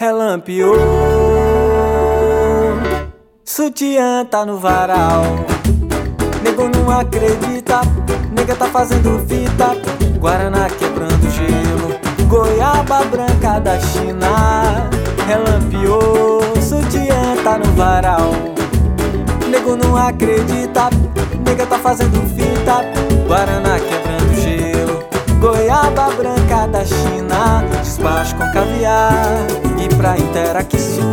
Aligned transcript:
Relampiou, 0.00 0.76
sutiã 3.44 4.24
tá 4.24 4.46
no 4.46 4.56
varal. 4.56 5.24
Nego 6.40 6.68
não 6.68 6.88
acredita, 6.88 7.80
nega 8.30 8.54
tá 8.54 8.66
fazendo 8.66 9.18
fita. 9.26 9.76
Guaraná 10.20 10.68
quebrando 10.70 11.28
gelo, 11.32 11.98
goiaba 12.28 13.02
branca 13.06 13.58
da 13.58 13.76
China. 13.80 14.88
Relampiou, 15.26 16.42
sutiã 16.62 17.34
tá 17.42 17.58
no 17.58 17.72
varal. 17.72 18.30
Nego 19.50 19.74
não 19.74 19.96
acredita, 19.96 20.90
nega 21.44 21.66
tá 21.66 21.76
fazendo 21.76 22.22
fita. 22.36 22.84
Guaraná 23.26 23.80
quebrando 23.80 24.32
gelo, 24.40 25.02
goiaba 25.40 26.12
branca 26.12 26.68
da 26.68 26.84
China. 26.84 27.64
Despacho 27.82 28.36
com 28.36 28.48
caviar 28.52 29.67
pra 29.98 30.16
inteira 30.16 30.62
que 30.62 30.78
suco. 30.78 31.08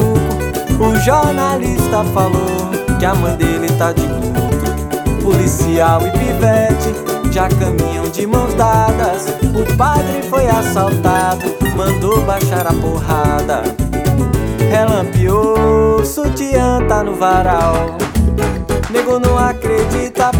O 0.79 0.95
jornalista 0.99 2.03
falou 2.13 2.69
que 2.99 3.05
a 3.05 3.15
mãe 3.15 3.35
dele 3.35 3.67
tá 3.77 3.91
de 3.91 4.01
luto. 4.01 5.23
Policial 5.23 6.01
e 6.05 6.11
pivete 6.11 6.93
já 7.31 7.49
caminham 7.49 8.07
de 8.09 8.27
mãos 8.27 8.53
dadas. 8.53 9.25
O 9.53 9.75
padre 9.75 10.21
foi 10.29 10.47
assaltado, 10.47 11.43
mandou 11.75 12.21
baixar 12.21 12.67
a 12.67 12.73
porrada. 12.73 13.63
Relampiou, 14.69 16.05
sutiã 16.05 16.79
tá 16.87 17.03
no 17.03 17.15
varal. 17.15 17.97
Nego 18.91 19.19
não 19.19 19.37
acredita, 19.37 20.31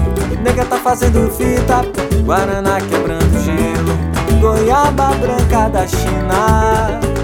nega 0.44 0.66
tá 0.66 0.78
fazendo 0.78 1.32
fita. 1.32 1.82
Guaraná 2.24 2.80
quebrando 2.80 3.44
gelo, 3.44 4.40
goiaba 4.40 5.14
branca 5.16 5.68
da 5.70 5.88
China. 5.88 7.15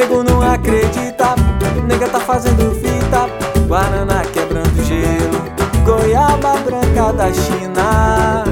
Nego 0.00 0.24
não 0.24 0.40
acredita, 0.40 1.34
nega 1.86 2.08
tá 2.08 2.18
fazendo 2.20 2.74
fita. 2.76 3.28
Guaraná 3.68 4.22
quebrando 4.32 4.82
gelo, 4.82 5.44
goiaba 5.84 6.56
branca 6.60 7.12
da 7.12 7.30
China. 7.30 8.44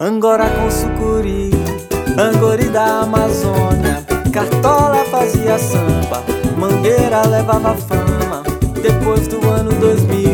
Angora 0.00 0.50
com 0.50 0.68
sucuri, 0.68 1.52
angori 2.18 2.64
da 2.64 3.02
Amazônia. 3.02 4.04
Cartola 4.32 5.04
fazia 5.04 5.56
samba, 5.56 6.24
mangueira 6.58 7.24
levava 7.28 7.76
fama. 7.76 8.42
Depois 8.82 9.28
do 9.28 9.48
ano 9.48 9.70
2000, 9.70 10.16
quem 10.16 10.25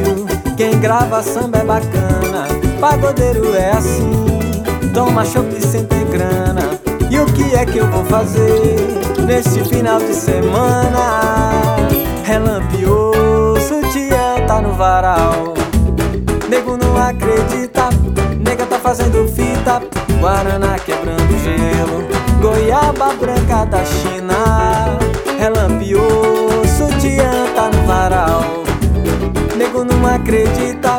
grava 0.83 1.23
samba 1.23 1.59
é 1.59 1.65
bacana. 1.65 2.49
Pagodeiro 2.81 3.55
é 3.55 3.71
assim, 3.71 4.11
toma 4.93 5.25
chope 5.25 5.61
sem 5.65 5.85
ter 5.85 6.05
grana. 6.07 6.81
E 7.09 7.21
o 7.21 7.27
que 7.27 7.55
é 7.55 7.65
que 7.65 7.79
eu 7.79 7.87
vou 7.87 8.05
fazer 8.05 8.77
neste 9.25 9.65
final 9.65 10.01
de 10.01 10.13
semana? 10.13 11.77
Relampiou, 12.25 13.61
sutiã 13.61 14.45
tá 14.49 14.61
no 14.61 14.75
varal. 14.75 15.55
Nego 16.49 16.77
não 16.77 16.97
acredita, 17.01 17.89
nega 18.45 18.67
tá 18.67 18.79
fazendo 18.81 19.29
fita. 19.29 19.81
Guaraná 20.21 20.79
quebrando 20.81 21.39
gelo, 21.39 22.03
goiaba 22.41 23.13
branca 23.15 23.65
da 23.67 23.85
China. 23.85 24.99
Relampiou, 25.39 26.32
não 30.03 30.15
acredita, 30.15 30.99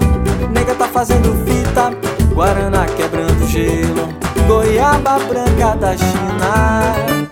nega 0.53 0.73
tá 0.75 0.87
fazendo 0.87 1.35
fita. 1.45 1.91
Guaraná 2.33 2.85
quebrando 2.85 3.45
gelo, 3.47 4.09
goiaba 4.47 5.19
branca 5.19 5.75
da 5.75 5.95
China. 5.97 7.29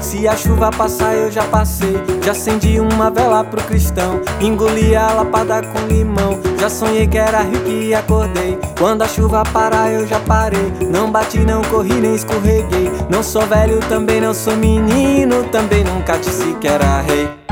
Se 0.00 0.28
a 0.28 0.36
chuva 0.36 0.70
passar, 0.70 1.14
eu 1.14 1.30
já 1.30 1.44
passei. 1.44 1.96
Já 2.22 2.32
acendi 2.32 2.78
uma 2.78 3.10
vela 3.10 3.42
pro 3.42 3.62
cristão. 3.64 4.20
Engoli 4.40 4.94
a 4.94 5.12
lapada 5.12 5.62
com 5.62 5.86
limão. 5.86 6.38
Já 6.60 6.68
sonhei 6.68 7.06
que 7.06 7.16
era 7.16 7.40
rico 7.40 7.68
e 7.68 7.94
acordei. 7.94 8.58
Quando 8.78 9.02
a 9.02 9.08
chuva 9.08 9.42
parar, 9.44 9.90
eu 9.90 10.06
já 10.06 10.20
parei. 10.20 10.72
Não 10.90 11.10
bati, 11.10 11.38
não 11.38 11.62
corri, 11.62 11.94
nem 11.94 12.14
escorreguei. 12.14 12.92
Não 13.10 13.22
sou 13.22 13.46
velho, 13.46 13.80
também 13.88 14.20
não 14.20 14.34
sou 14.34 14.54
menino. 14.56 15.44
Também 15.44 15.82
nunca 15.82 16.16
disse 16.18 16.52
que 16.60 16.68
era 16.68 17.00
rei. 17.00 17.43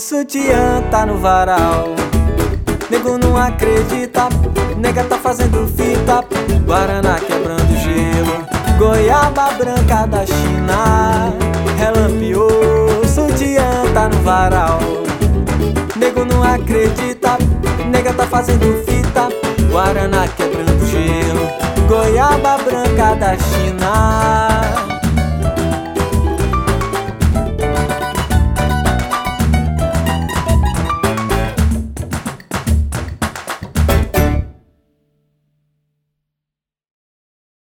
Sutiã 0.00 0.82
tá 0.90 1.04
no 1.04 1.18
varal. 1.18 1.94
Nego 2.90 3.18
não 3.18 3.36
acredita, 3.36 4.30
nega 4.78 5.04
tá 5.04 5.18
fazendo 5.18 5.68
fita. 5.76 6.24
Guaraná 6.64 7.20
quebrando 7.20 7.76
gelo. 7.76 8.60
Goiaba 8.78 9.50
branca 9.58 10.06
da 10.06 10.24
China 10.24 11.34
Relampiou, 11.76 13.06
sutiã 13.06 13.62
tá 13.92 14.08
no 14.08 14.16
varal 14.22 14.78
Nego 15.96 16.24
não 16.24 16.42
acredita, 16.42 17.36
nega 17.90 18.14
tá 18.14 18.26
fazendo 18.26 18.82
fita 18.86 19.28
Guaraná 19.70 20.26
quebrando 20.28 20.86
gelo 20.86 21.46
Goiaba 21.86 22.56
branca 22.64 23.14
da 23.16 23.36
China 23.36 24.89